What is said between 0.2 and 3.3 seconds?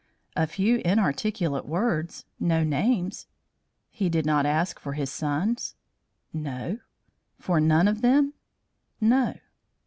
"A few inarticulate words, no names."